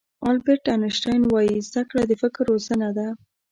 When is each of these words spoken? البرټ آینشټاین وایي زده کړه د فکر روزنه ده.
البرټ 0.29 0.63
آینشټاین 0.73 1.21
وایي 1.27 1.57
زده 1.67 1.83
کړه 1.89 2.03
د 2.07 2.11
فکر 2.21 2.43
روزنه 2.51 2.89
ده. 2.97 3.07